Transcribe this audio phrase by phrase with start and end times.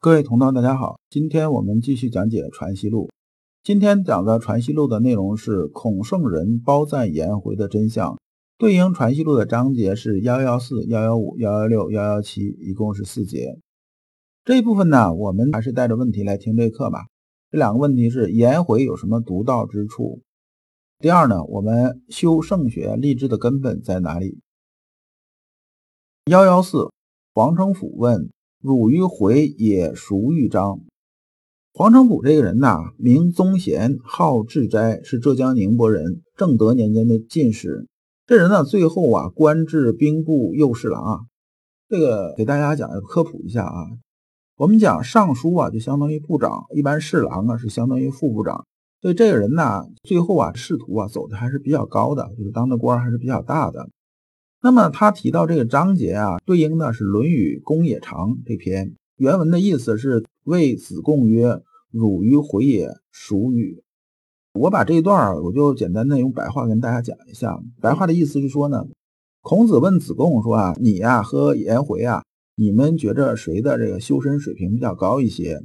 [0.00, 3.06] 各位同道，大家好，今天我们继续讲解《传习录》。
[3.64, 8.16] 今天讲的《传习录》的内容是孔圣人褒赞颜回的真相，
[8.58, 13.58] 对应《传习录》的章节是幺幺四、幺幺五、幺幺六、幺幺七，一共是四节。
[14.44, 17.06] 这一部分呢，我们还是带着问题来听这课吧。
[17.50, 20.22] 这两个问题是：颜回有什么独到之处？
[21.00, 24.38] 第二呢，我们修圣学立志的根本在哪里？
[26.26, 26.92] 幺幺四，
[27.34, 28.30] 黄承甫问。
[28.60, 30.80] 汝于回也孰豫章？
[31.72, 37.86] 黄承甫这个人呐，名宗贤，号智斋，是浙江宁波人，正德年间的进士。
[38.26, 41.20] 这人呢，最后啊，官至兵部右侍郎啊。
[41.88, 43.86] 这个给大家讲科普一下啊。
[44.56, 48.66] 我们讲尚书啊，就相当于部长，一般侍郎啊是相当于副部长。
[49.00, 53.88] 所以这个人呢，最后啊，仕途啊走的还是比较高的，就是当的官还是比较大的。
[54.60, 61.60] 那么他提到这个章节啊，对应的是《论语公冶长》这篇原文的意思是：“谓子贡曰
[61.92, 63.84] ：‘汝于回也，孰与？’”
[64.54, 67.56] 我把这一段儿我就简单的用白话跟大家讲一下。
[67.80, 68.84] 白话的意思是说呢，
[69.42, 72.24] 孔子问子贡说啊：“你呀和颜回啊，
[72.56, 75.62] 你们觉着谁的这个修身水平比较高一些？”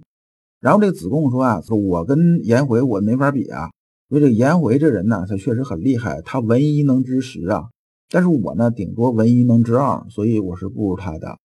[0.61, 3.71] 然后这个子贡说啊：“说我跟颜回我没法比啊，
[4.09, 7.69] 因为这颜回这人呢，他确实很厉害，他文一能知十啊。”
[8.13, 11.39] 但是我呢，顶多闻一能知二，所以我是不如他的。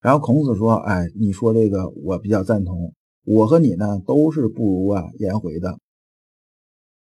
[0.00, 5.76] 然后孔子说：“哎，你说这个我比较赞同，我和你呢都是不如啊颜回的。”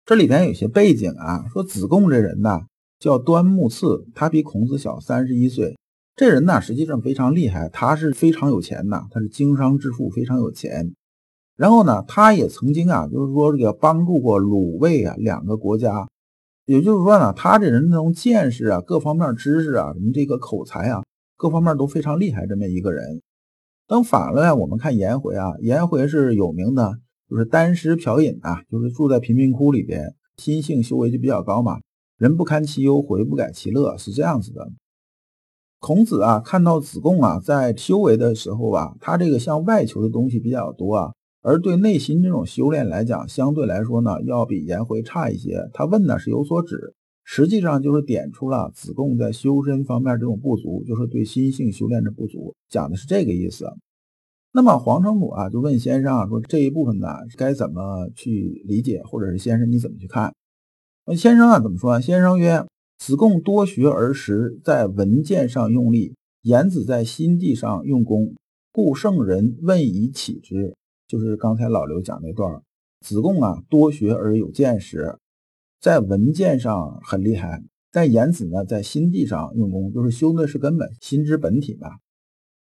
[0.05, 2.63] 这里边有些背景啊，说子贡这人呢
[2.99, 5.77] 叫端木赐，他比孔子小三十一岁。
[6.17, 10.93] 这人呢实际上非常厉害，他是非常有钱的，他是经商致富，非常有钱。
[11.55, 16.05] 然后呢，他也曾经啊，就是说这个帮助过鲁卫啊两个国家。
[16.69, 21.01] 也就是说呢，他这人从见识啊、各方面知识啊、什么这个口才啊，
[21.35, 23.23] 各方面都非常厉害，这么一个人。
[23.87, 31.79] 等反了，我们看颜回啊，颜回是有名的，就是单食嫖饮啊，就是住在贫民窟里边，心性修为就比较高嘛。
[32.19, 34.69] 人不堪其忧，回不改其乐，是这样子的。
[35.79, 41.13] 孔子啊，看到子贡啊，在修为的时候啊，他这个向外求的东西比较多啊。
[41.41, 45.69] 而对内心这种修炼来讲，相对来说呢，要比颜回差一些。
[45.73, 53.65] 他问呢是有所指，实际上就是点出了子贡在修身方面这种不足，就是对心性修炼的不足，讲的是这个意思。
[54.51, 57.07] 那么黄承甫啊就问先生啊说这一部分呢
[57.37, 60.33] 该怎么去理解，或者是先生你怎么去看？
[61.05, 62.01] 那先生啊怎么说啊？
[62.01, 62.65] 先生曰：
[62.97, 68.33] 子贡多学而识，在文件上用力；颜子在心地上用功，
[68.73, 70.75] 故圣人问以启之。
[71.09, 72.61] 就是刚才老刘讲那段，
[73.01, 75.17] 子贡啊多学而有见识，
[75.81, 81.89] 在文件上很厉害，但颜子呢在心地上用功，就是修的是根本心之本体嘛。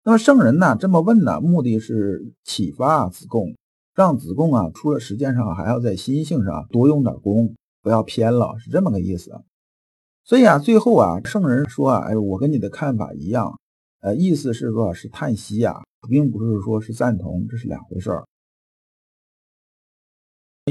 [0.04, 3.56] 那么圣人呢这么问呢，目的是启发子贡，
[3.96, 9.32] 让子贡啊除了实践上还要在心性上多用点功，不要偏了，是这么个意思。
[10.22, 13.58] 所以啊，最后啊圣人说啊，哎，我跟你的看法一样，
[14.02, 18.24] 呃，意思是说，是叹息呀，并不是说是赞同，这是两回事儿。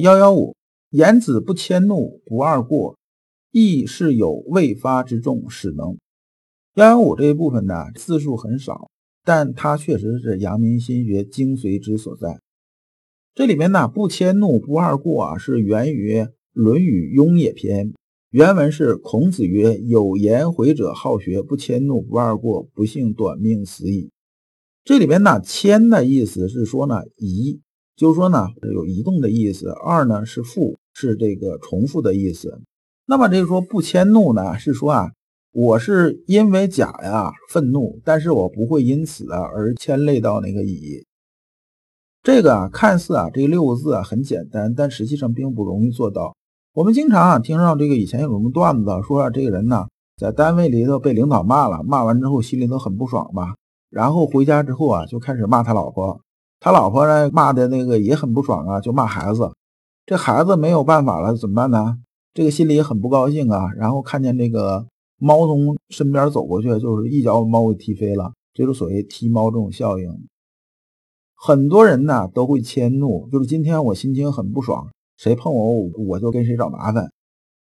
[0.01, 0.53] 幺幺五，
[0.89, 2.97] 言子不迁怒，不贰过，
[3.51, 5.97] 亦是有未发之众使能。
[6.73, 8.89] 幺幺五这一部分呢，字数很少，
[9.23, 12.41] 但它确实是阳明心学精髓之所在。
[13.34, 16.19] 这里面呢，不迁怒，不贰过啊，是源于
[16.51, 17.94] 《论语雍也篇》，
[18.31, 24.11] 原文是孔子曰：“有颜回者好学，不迁怒，不贰过，不幸短命死矣。”
[24.84, 27.61] 这里边呢，迁的意思是说呢，移。
[27.95, 29.69] 就是说呢，有移动的意思。
[29.69, 32.61] 二呢是复，是这个重复的意思。
[33.06, 35.11] 那么这个说不迁怒呢，是说啊，
[35.53, 41.05] 我是因为甲呀愤怒，但是我不会因此啊而牵累到那个乙。
[42.22, 46.35] 这个啊，看似啊这六个字啊很简单，但实际上并不容易做到。
[46.73, 49.85] 我们经常啊听到这个以前有什么段子说啊，这个人呢
[50.17, 53.55] 在单位里头被领导骂了，骂完之后心里头很不爽吧，
[53.89, 56.19] 然后回家之后啊就开始骂他老婆。
[56.59, 59.52] 他老婆呢骂的那个也很不爽啊，就骂孩子。
[60.05, 61.97] 这孩子没有办法了，怎么办呢？
[62.34, 63.72] 这个心里也很不高兴啊。
[63.75, 64.85] 然后看见这个
[65.17, 68.34] 猫从身边走过去，就是一脚把猫给踢飞了。
[68.53, 70.28] 这就所谓踢猫这种效应。
[71.34, 74.87] 很多人呢都会迁怒，就是今天我心情很不爽，
[75.17, 77.11] 谁碰我我就跟谁找麻烦。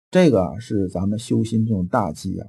[0.09, 2.47] 这个是咱们修心这种大忌啊。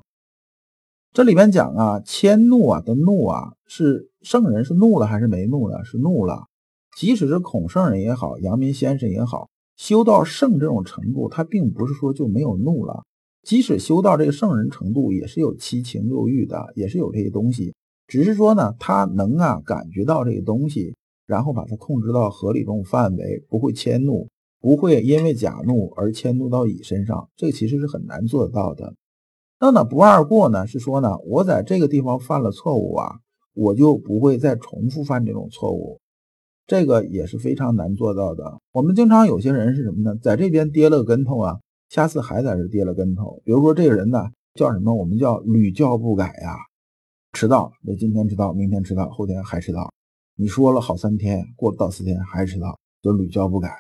[1.13, 5.85] 这里边讲啊，迁怒啊的怒啊，是圣人是怒了还是没怒呢？
[5.85, 6.49] 是怒了。
[6.99, 13.05] 即使是孔圣人也好，阳明先生也好，修到圣这种程度，他并不是说就没有怒了。
[13.45, 17.73] 即使修到这个圣人程度，也是有七情六欲的，也是有这些东西。
[18.09, 24.27] 只是说呢，他能啊感觉到这个东西，然后把它控制到合理这种范围，不会迁怒，
[24.61, 28.93] 不会因为甲怒而迁怒到乙身上，这其实是很难做得到的。
[29.61, 33.21] 那呢，不二过呢，是说呢，我在这个地方犯了错误啊，
[33.57, 35.99] 我就不会再重复犯这种错误，
[36.67, 38.61] 这个也是非常难做到的。
[38.73, 41.59] 我们经常有些人是什么呢，在这边跌了个跟头啊，
[41.89, 43.41] 下次还在这跌了跟头。
[43.47, 44.95] 比如说这个人呢，叫什么？
[44.95, 46.55] 我们叫屡教不改呀，
[47.33, 49.91] 迟到，那今天迟到，明天迟到，后天还迟到。
[50.37, 53.71] 你说了好三天，过不到四天还迟到，就屡教不改。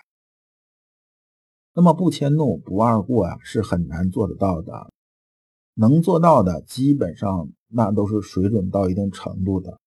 [1.75, 4.90] 那么不迁怒、不二过呀，是很难做得到的。
[5.75, 9.78] 能做到的，基本上那都是水准到一定程度的。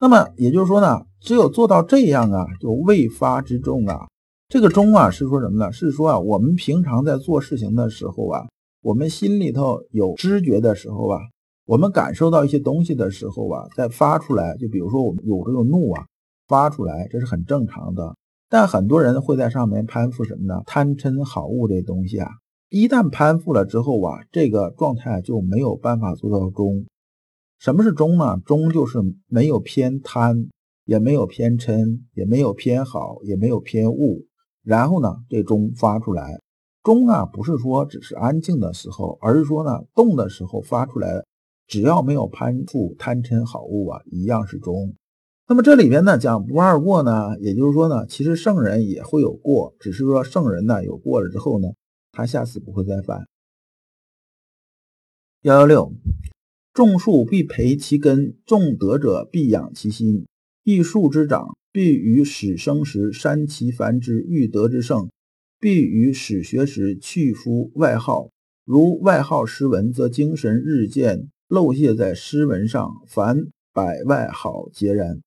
[0.00, 4.06] 那么也就是说呢，只有做到这样啊，就未发之众啊。
[4.48, 5.72] 这个中啊，是说什么呢？
[5.72, 8.42] 是说啊，我们平常在做事情的时候啊，
[8.82, 11.20] 我们心里头有知觉的时候啊。
[11.66, 16.04] 我们感受到一些东西的时候啊，再发出来，就比如说我们有这个怒啊，
[16.46, 18.14] 发出来，这是很正常的。
[18.50, 20.62] 但很多人会在上面攀附什么呢？
[20.66, 22.28] 贪嗔好恶这东西啊，
[22.68, 26.84] 一旦攀附了之后啊，这个状态就没有办法做到中。
[27.64, 28.38] 什么是中呢？
[28.44, 30.50] 中就是没有偏贪，
[30.84, 34.18] 也没有偏嗔，也没有偏好，也没有偏恶。
[34.62, 36.42] 然后呢，这中发出来，
[36.82, 41.24] 中啊，不是说只是安静的时候，而是说呢，动的时候发出来。
[41.66, 44.94] 只要没有攀附贪嗔好恶啊，一样是中。
[45.48, 51.68] 那么这里边呢讲不二过呢，也就是说呢，其实圣人也会有过，只是说圣人呢有过了之后呢，
[52.12, 53.26] 他下次不会再犯。
[55.40, 55.90] 幺幺六，
[56.74, 60.26] 种树必培其根，种德者必养其心。
[60.64, 65.08] 一树之长，必于始生时删其繁之欲德之盛，
[65.60, 68.28] 必于始学时去夫外号。
[68.64, 71.28] 如外号诗文，则精神日渐。
[71.46, 75.20] 漏泄在诗文上，凡百外好皆然。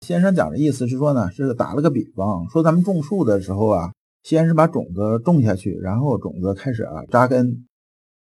[0.00, 3.92] 先生讲的意思是说呢，是打了个比方，说咱们种树的时候啊，
[4.22, 7.66] 先是把种子种下去，然后种子开始啊扎根。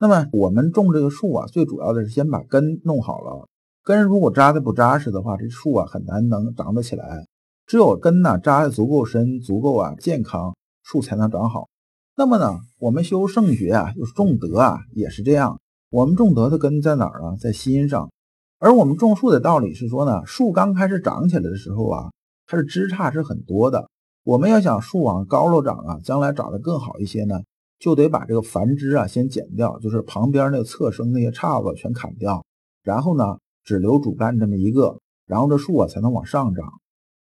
[0.01, 3.47] 那么我们种这个树啊，最主要的是先把根弄好了。
[3.83, 7.27] 根如果扎的不扎实的话，这树啊很难能长得起来。
[7.67, 11.67] 只有根呢扎的足够深、足够啊健康，树才能长好。
[12.15, 15.59] 那么呢，我们修圣学啊，就是种德啊，也是这样。
[15.91, 17.35] 我们种德的根在哪儿啊？
[17.39, 18.09] 在心上。
[18.57, 22.09] 而我们种树的道理是说呢，树刚开始长起来的时候啊，
[22.47, 23.87] 它是枝杈是很多的。
[24.23, 27.41] 我们要想树往高了长啊，将来长得更好一些呢，
[27.81, 32.45] 就得把这个繁枝啊先剪掉，就是旁边那个侧生那些杈子全砍掉，
[32.83, 36.63] 然后呢，只留主干这么一个，然后这树啊才能往上长。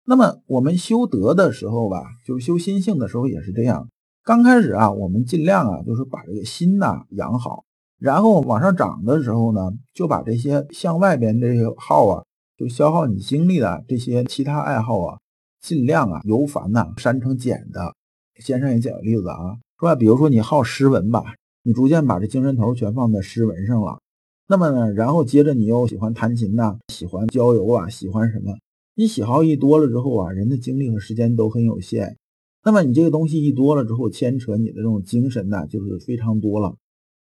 [0.04, 3.88] 那么我们修德的时候吧，就是修心性的时候也是这样。
[4.24, 7.64] 刚开始啊，我们尽量啊，就是把这个心呐养好。
[7.98, 12.24] 然后往上涨的时候呢，就把这些向外边这些耗啊，
[12.56, 15.18] 就消耗你精力的这些其他爱好啊，
[15.60, 17.94] 尽量啊由繁呐删成简的。
[18.40, 21.24] 先生也讲个例子啊，说比如说你好诗文吧，
[21.62, 23.98] 你逐渐把这精神头全放在诗文上了。
[24.46, 28.52] 那么呢，然后接着你又喜欢弹琴呐，喜欢郊游啊，喜欢什么？
[28.94, 32.18] 你喜好一多了之后啊，人的精力和时间都很有限。
[32.62, 36.74] 那么你这个东西一多了之后，牵扯你的这种精神呐，就是非常多了。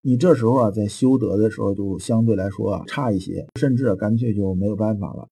[0.01, 5.27] 你这时候啊，在修德的时候就相对来说啊差一些，甚至干脆就没有办法了，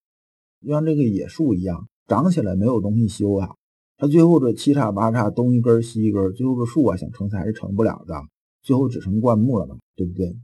[0.63, 3.55] 就像这个野树一样，长起来没有东西修啊，
[3.97, 8.13] 他最后这七叉八叉东一根西一根，最后这树啊想成才是成不了的，
[8.61, 10.35] 最后只成灌木了嘛，对不对？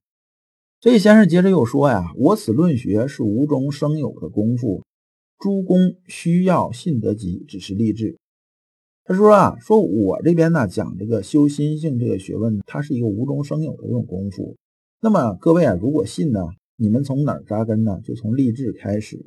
[0.79, 4.83] 这先生接着又说呀，我此论学是无中生有的功夫，
[5.37, 8.17] 诸公需要信得急，只是立志。
[9.05, 14.57] 他说啊，说我这边呢讲这个修心性这个学问，它是一个无中生有的这种功夫。
[14.99, 16.39] 那么各位啊，如果信呢，
[16.75, 17.99] 你们从哪儿扎根呢？
[18.03, 19.25] 就从立志开始。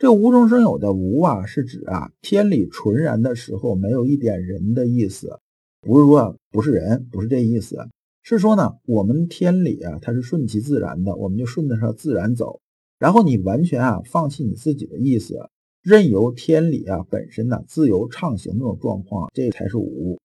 [0.00, 5.38] 这无中生有的无啊，是指啊天理纯然的时候，没有一点人的意思，
[5.82, 7.86] 不是说不是人，不是这意思，
[8.22, 12.60] 是说呢，我们天理啊，它是顺其自然的，我们就顺着它自然走。
[12.98, 15.50] 然后你完全啊放弃你自己的意思。
[15.82, 20.18] 任由天理啊本身呢自由畅行那种状况，这才是无。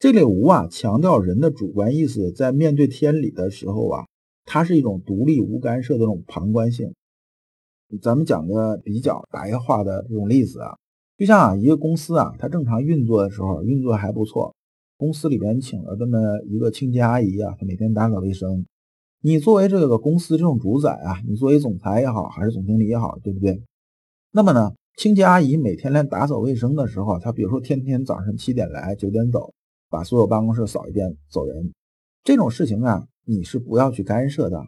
[0.00, 4.06] 这里无啊强调人的主观意思，在面对天理的时候啊，
[4.44, 6.92] 它是一种独立无干涉的这种旁观性。
[8.02, 10.76] 咱们讲个比较白话的这种例子啊，
[11.16, 14.54] 就像啊一个公司啊，它正常运作的时候，运作还不错，
[14.96, 18.66] 公司里边请了这么一个清洁阿姨啊，她每天打扫卫生。
[19.22, 23.62] 你作为这个公司这种主宰啊，你作为总裁也好，还是总经理也好，对不对？
[24.32, 29.52] 那么呢，清洁阿姨每天来打扫卫生的时候，她比如说天天早上七点来，九点走，
[29.88, 31.72] 把所有办公室扫一遍走人，
[32.22, 34.62] 这种事情啊，你是不要去干涉的，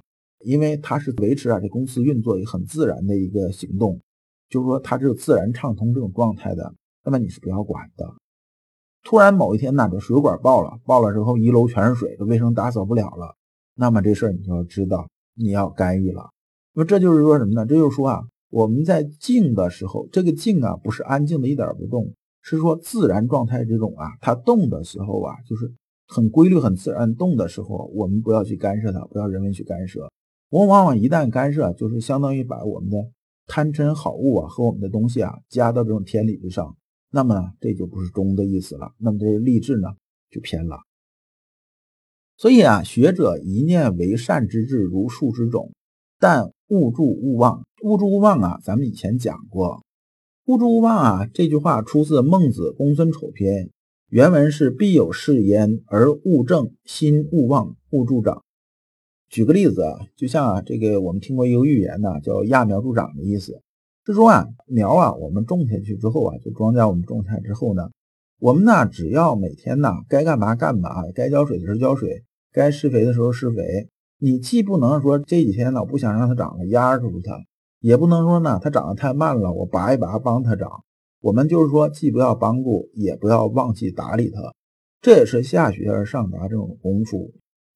[0.45, 4.01] 因为它是维持啊这公司运作一个很自然的一个行动。
[4.49, 8.15] 就是说它只有自然畅通这种状态的，那么你是不要管的。
[9.03, 13.37] 突然某一天呢，这水管爆了，爆了之后一楼全是水，这卫生打扫不了了，
[13.75, 16.31] 那么这事儿你就要知道，你要干预了。
[16.73, 17.67] 那么这就是说什么呢？
[17.67, 25.71] 这就是说啊，我们在静的时候，这个静啊不是安静的一点不动，是说自然状态这种啊，它动的时候啊，就是
[26.07, 30.11] 很规律、很自然动的时候，我们不要去干涉它，不要人为去干涉。
[30.51, 32.97] 我们往往一旦干涉，就是相当于把我们的
[33.47, 36.77] 贪嗔好恶啊和我们的东西啊加到这种天理之上。
[37.11, 38.93] 那么，这就不是中的意思了。
[38.99, 39.89] 那么这个立志呢，
[40.31, 40.79] 就偏了。
[42.37, 45.73] 所以啊，学者一念为善之志，如树之种，
[46.19, 47.65] 但勿助勿忘。
[47.83, 49.83] 勿助勿忘啊，咱们以前讲过。
[50.47, 53.67] 勿助勿忘啊，这句话出自《孟子·公孙丑篇》，
[54.09, 58.43] 原文是：“必有事焉，而勿正，心勿忘，勿助长。”
[59.29, 63.61] 举个例子啊，就像啊，这个我们听过一个寓言呢，叫“揠苗助长”的意思。
[64.07, 67.91] 是说啊，苗啊，我们种下去之后啊，就庄稼我们种下之后呢，
[68.41, 73.89] 我们呢只要每天呢该干嘛干嘛，该浇水的时候浇水，该施肥的时候施肥。
[74.19, 77.39] 你既不能说这几天呢我不想让它长了压住它，
[77.81, 80.71] 也不能说呢它长得太慢了我拔一拔帮它长。
[81.21, 84.41] 我们就是说既不要帮助，也不要忘记打理它。
[85.03, 87.31] 这也是下学而上达这种功夫。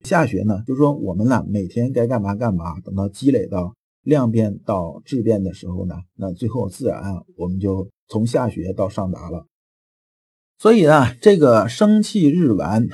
[0.04, 3.75] 下学呢，就是说我们呢每天该干嘛干嘛，等到积累到。
[4.04, 9.47] 量变到质变的时候呢，那最后自然啊，我们就从下学到上达了。
[10.59, 12.88] 所以呢，这个生气日完，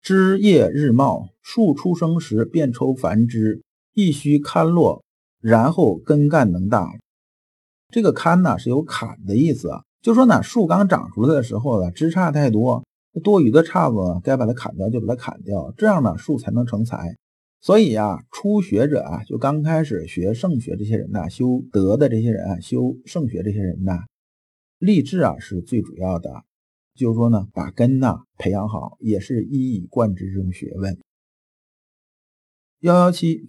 [0.00, 3.60] 枝叶日茂，树出生时便抽繁枝，
[3.92, 5.04] 亦须堪落，
[5.42, 6.88] 然后根干能大。
[7.92, 12.82] 这个堪呢是有砍的意思啊，就说呢树刚长出来的时候呢，枝杈太多，
[13.20, 17.16] 多余的杈子该把它砍掉就把它砍掉，这样呢树才能成材。
[17.60, 24.04] 所以啊，初学者啊，就刚开始学圣学这些人呐，修德的这些人啊，修圣学这些人呐，
[24.78, 26.44] 立志啊是最主要的。
[26.94, 30.96] 就是说呢，把根呐培养好，也是一以贯之这种学问。
[32.80, 33.48] 幺幺七，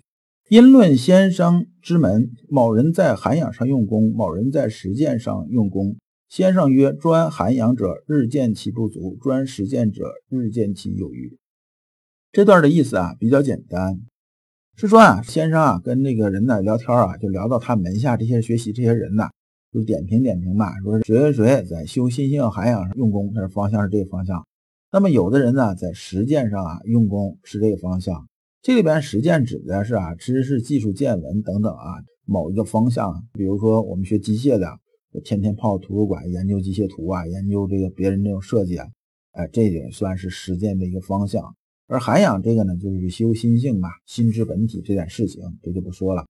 [0.50, 5.97] 因论先生之门，某人在涵养上用功，某人在实践上用功。
[6.29, 11.38] 先生曰：专涵养者，日见其不足；专实践者，日见其有余。
[12.34, 14.01] 这段的意思啊比较简单，
[14.75, 19.29] 是说啊，先生啊跟那个人呢聊天啊，就聊到他门下这些学习这些人呢，
[19.72, 24.46] 就点评点评吧，说谁谁谁在修心性涵养上用功，他的方向是这个方向。
[24.91, 28.27] 那么有的人呢在实践上啊用功是这个方向。
[28.62, 33.24] 这里边实践指的是啊知识、技术、见闻等等啊某一个方向。
[33.31, 34.77] 比如说我们学机械的，
[35.23, 38.87] 天天泡图书馆研究机械图啊，研究这个别人这种设计啊，
[39.31, 41.55] 哎，这也算是实践的一个方向。
[41.87, 46.25] 而涵养这个呢，就是修心性嘛，心之本体这点事情，这就不说了。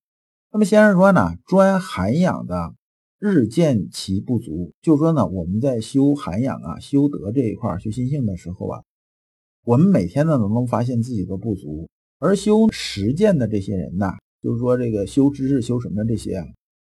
[0.51, 2.73] 那么先生说呢，专涵养的
[3.19, 8.83] 日见其不足，就说呢，我们在修涵养啊、修德这一块、修心性的时候啊，
[9.65, 11.89] 我们每天呢，能不能发现自己的不足？
[12.19, 16.45] 而修实践的这些人呢，就是说这个修知识、修什么这些啊，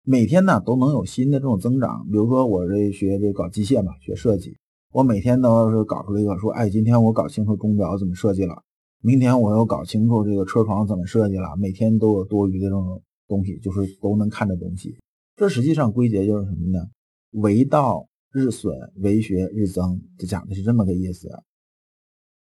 [0.04, 2.04] 每天呢都能有新的这种增长。
[2.10, 4.56] 比如说我这学这搞机械嘛，学设计。
[4.90, 8.62] 我每天都是搞出一个说，哎，今天我搞清楚钟表怎么设计了，
[9.00, 14.96] 明天我又搞清楚这个车床怎么设计了，每天都有多余的这种东西，就是都能看的东西。
[15.36, 16.90] 这实际上归结就是什么呢？
[17.30, 21.30] 为道日损，为学日增，就讲的是这么个意思。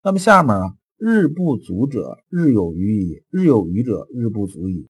[0.03, 4.89] 那么下面啊，日不足者日有余矣，日有余者日不足矣。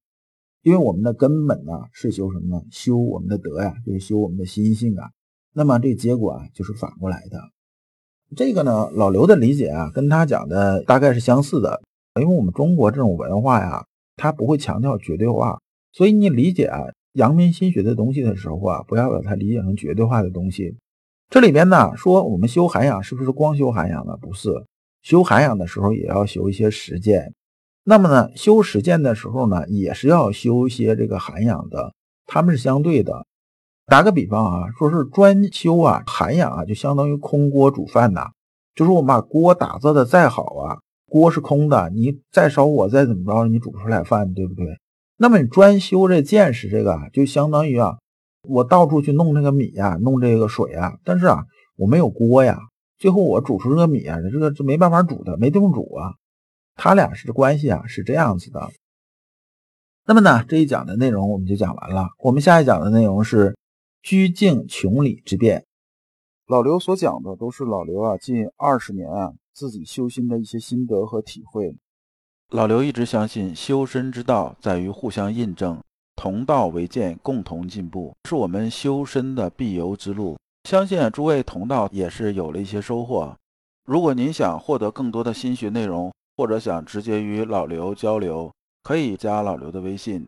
[0.66, 2.64] 因为我们的根本呢是修什么呢？
[2.72, 5.12] 修我们的德呀，就是修我们的心性啊。
[5.54, 7.40] 那么这结果啊，就是反过来的。
[8.36, 11.84] 这个呢，老刘的理解啊，跟他讲的大概是相似的。
[12.20, 15.60] 因为我们中国这种文化呀，它不会强调绝对化，
[15.92, 16.80] 所以你理解啊
[17.14, 20.76] 阳明心学的东西的时候啊，不要把它理解成绝对化的东西。
[21.30, 24.18] 这里边呢，说我们修涵养是不是光修涵养呢？
[24.20, 24.50] 不是，
[25.04, 27.36] 修涵养的时候也要修一些实践。
[27.88, 31.94] 那么呢，修实践的时候呢，也是要修一些这个涵养的，
[32.26, 33.28] 他们是相对的。
[33.86, 38.32] 打个比方啊，说是专修啊涵养啊，就相当于空锅煮饭呐。
[38.74, 44.66] 就是我们把锅打造的再好啊，锅是空的，你再烧火再怎么着，你煮不出来饭，对不对？
[45.18, 48.00] 那么你专修这见识，这个就相当于啊，
[48.50, 51.44] 我到处去弄这个米呀，弄这个水啊，但是啊，
[51.78, 52.60] 我没有锅呀，
[52.98, 56.16] 最后我煮出这个米啊，这个这没办法煮的，没地方煮啊。
[56.76, 58.72] 他俩是关系啊，是这样子的。
[60.06, 63.56] 那么呢，这一讲的内容我们就讲完了，我们下一讲的内容是。
[64.08, 65.66] 居静穷理之变，
[66.46, 71.76] 老刘所讲的都是老刘啊近二十年啊自己修心的一些心得和体会。
[72.50, 75.82] 老刘一直相信修身之道在于互相印证，
[76.16, 80.38] 同道为鉴，共同进步，是我们修身的必由之路。
[80.66, 83.36] 相信诸位同道也是有了一些收获。
[83.86, 90.28] 如果您想获得更多的新学内容，或者想直接与老刘交流，可以加老刘的微信。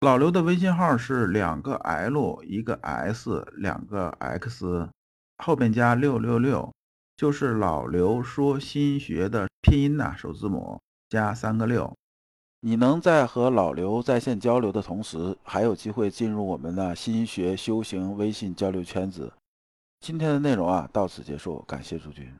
[0.00, 4.88] 老刘的微信号是两个 L 一个 S 两个 X，
[5.38, 6.72] 后边加六六六，
[7.16, 11.92] 就是老刘说新学的拼音呐，首字母加三个六。
[12.64, 19.32] 你能在和老刘在线交流的同时，还有机会进入我们的新学修行微信交流圈子。
[20.00, 22.32] 今天的内容啊，到此结束，感谢诸君。